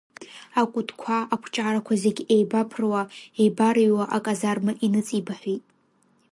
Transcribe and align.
Акәытқәа, 0.61 1.17
акәҷарақәа 1.33 1.93
зегь 2.01 2.21
еибарԥыруа, 2.35 3.01
еибарыҩуа 3.41 4.05
аказарма 4.17 4.71
иныҵеибаҳәеит. 4.85 5.63